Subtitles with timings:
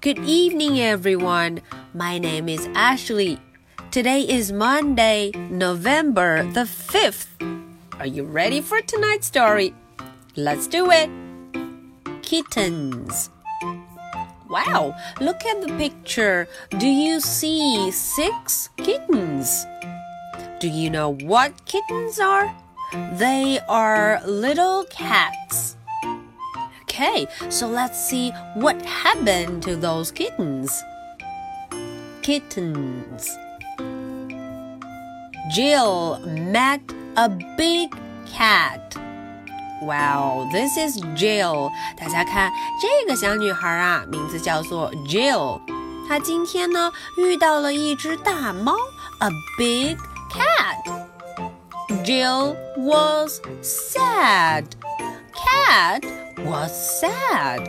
[0.00, 1.62] Good evening, everyone.
[1.94, 3.38] My name is Ashley.
[3.90, 7.26] Today is Monday, November the 5th.
[7.98, 9.74] Are you ready for tonight's story?
[10.36, 11.10] Let's do it.
[12.22, 13.30] Kittens.
[14.48, 16.48] Wow, look at the picture.
[16.78, 19.66] Do you see six kittens?
[20.60, 22.54] Do you know what kittens are?
[23.14, 25.76] They are little cats.
[26.91, 30.71] Okay, so let's see what happened to those kittens.
[32.21, 33.37] Kittens.
[35.53, 36.19] Jill
[36.51, 36.81] met
[37.15, 38.95] a big cat.
[39.81, 41.69] Wow, this is Jill.
[41.97, 42.51] 大家看
[42.81, 45.61] 这个小女孩啊，名字叫做 Jill。
[46.07, 48.75] 她今天呢遇到了一只大猫，
[49.19, 49.97] a big
[50.31, 51.05] cat.
[52.03, 54.65] Jill was sad.
[55.33, 56.03] Cat
[56.44, 57.60] was sad.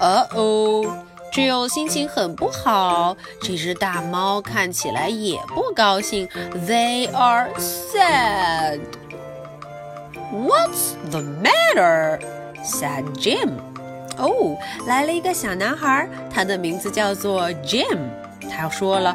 [0.00, 3.16] 哦哦，Jill 心情很不好。
[3.40, 6.28] 这只大猫看起来也不高兴。
[6.66, 8.80] They are sad.
[10.32, 12.18] What's the matter?
[12.64, 13.50] said Jim.
[14.18, 17.98] Oh, 哦，来了一个小男孩，他的名字叫做 Jim。
[18.50, 19.14] 他说了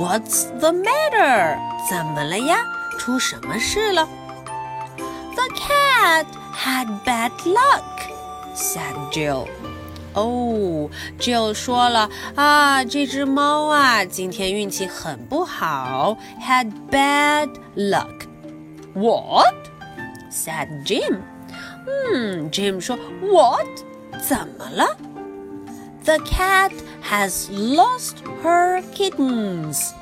[0.00, 1.58] ，What's the matter？
[1.90, 2.56] 怎么了呀？
[2.98, 4.08] 出什么事了
[5.34, 7.82] ？The cat had bad luck
[8.57, 9.47] said Jill.
[10.13, 18.27] 哦，Jill 说了啊，这只猫啊，今天运气很不好，had bad luck.
[18.93, 19.55] What?
[20.31, 21.17] said Jim.
[22.13, 23.65] 嗯，Jim 说，What？
[24.21, 24.85] 怎么了？
[26.05, 29.93] The cat has lost her kittens.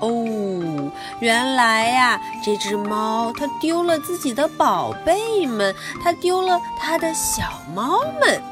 [0.00, 7.42] 哦，原来呀、这只猫它丢了自己的宝贝们，它丢了它的小
[7.74, 8.42] 猫们。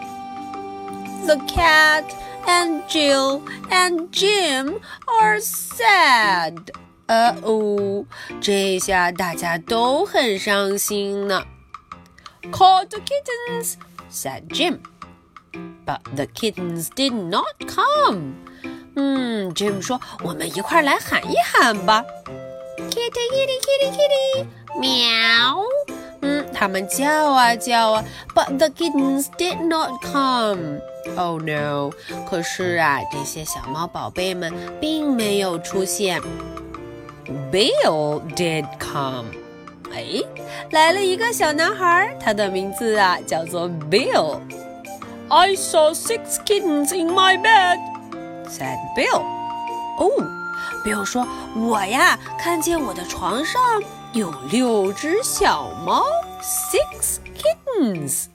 [1.27, 2.05] The cat
[2.47, 6.57] and Jill and Jim are sad.
[7.07, 8.05] 呃哦，
[8.41, 11.43] 这下大家都很伤心呢。
[12.53, 13.75] Call the kittens,
[14.11, 14.81] said Jim.
[15.87, 18.35] But the kittens did not come.
[19.01, 22.05] 嗯，Jim 说：“我们一块来喊一喊吧。
[22.77, 24.47] ”Kitty, kitty, kitty, kitty，
[24.81, 25.63] 喵。
[26.21, 28.05] 嗯，他们叫啊叫啊
[28.35, 30.81] ，But the kittens did not come.
[31.17, 31.93] Oh no！
[32.29, 36.21] 可是啊，这些小猫宝贝们并没有出现。
[37.53, 39.27] Bill did come.
[39.95, 40.21] 哎，
[40.73, 44.41] 来了一个小男孩，他的名字啊叫做 Bill。
[45.29, 47.79] I saw six kittens in my bed,
[48.48, 49.22] said Bill.
[50.00, 50.10] 哦，
[50.84, 53.62] Bill 说：“我呀，看见我的床上
[54.14, 56.04] 有六只小猫，
[56.42, 58.28] six kittens。”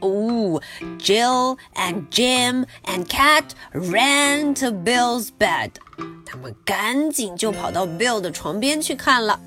[0.00, 0.60] Oh,
[0.98, 5.72] Jill and Jim and Cat ran to Bill's bed.
[6.24, 9.40] 他们赶紧就跑到 Bill 的床边去看了。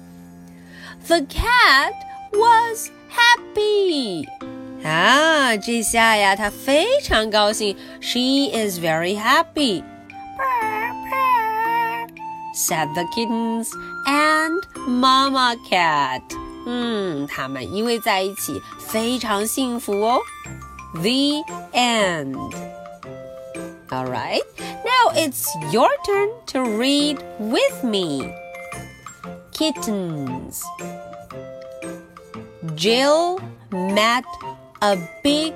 [1.07, 1.93] The cat
[2.33, 4.25] was happy.
[4.83, 7.75] 啊，这下呀，它非常高兴。
[8.01, 9.83] She is very happy.
[12.53, 13.67] Said the kittens
[14.05, 16.21] and Mama Cat.
[16.65, 20.19] 嗯，他们依偎在一起，非常幸福哦。
[20.93, 21.43] The
[21.73, 22.35] end.
[23.89, 24.41] All right,
[24.83, 28.33] now it's your turn to read with me.
[29.51, 30.63] Kittens.
[32.75, 33.39] Jill
[33.69, 34.23] met
[34.82, 35.52] a big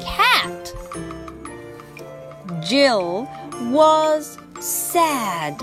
[0.00, 0.72] cat.
[2.60, 3.28] Jill
[3.70, 5.62] was sad.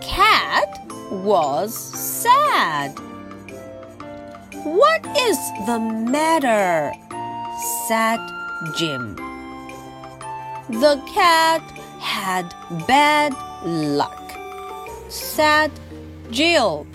[0.00, 2.96] Cat was sad.
[4.62, 6.92] What is the matter?
[7.88, 8.20] said
[8.76, 9.16] Jim.
[10.68, 11.62] The cat
[11.98, 12.54] had
[12.86, 14.32] bad luck,
[15.08, 15.72] said
[16.30, 16.86] Jill.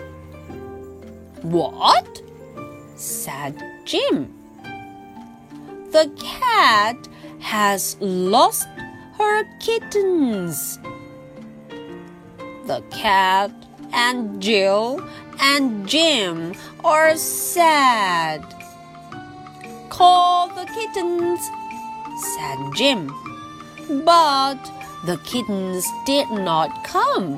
[1.41, 2.21] What?
[2.95, 4.42] said Jim.
[5.93, 7.07] The cat
[7.39, 8.67] has lost
[9.19, 10.79] her kittens.
[12.65, 13.51] The cat
[13.93, 15.07] and Jill
[15.39, 18.41] and Jim are sad.
[19.89, 21.41] Call the kittens,
[22.33, 23.13] said Jim.
[24.03, 24.57] But
[25.05, 27.37] the kittens did not come.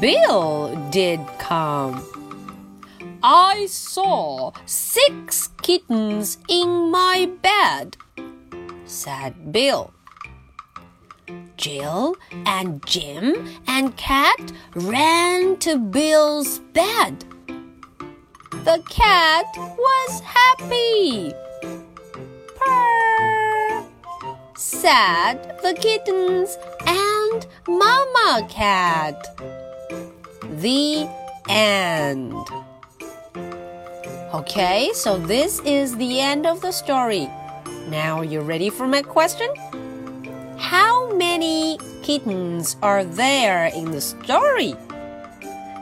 [0.00, 2.17] Bill did come.
[3.22, 7.96] I saw six kittens in my bed,
[8.84, 9.92] said Bill.
[11.56, 12.14] Jill
[12.46, 17.24] and Jim and Cat ran to Bill's bed.
[18.52, 21.32] The cat was happy.
[22.56, 23.84] Purr,
[24.56, 26.56] said the kittens,
[26.86, 29.26] and Mama cat.
[30.60, 31.08] The
[31.48, 32.34] end.
[34.34, 37.30] Okay, so this is the end of the story.
[37.88, 39.48] Now are you ready for my question?
[40.58, 44.74] How many kittens are there in the story?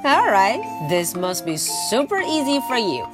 [0.07, 3.05] Alright, this must be super easy for you.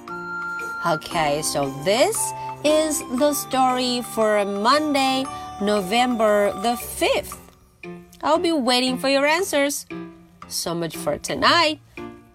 [0.87, 2.19] Okay, so this
[2.63, 5.25] is the story for Monday,
[5.63, 7.39] November the 5th.
[8.23, 9.87] I'll be waiting for your answers.
[10.49, 11.81] So much for tonight.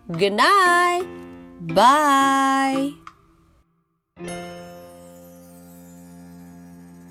[0.10, 1.17] Good night.
[1.60, 2.94] Bye.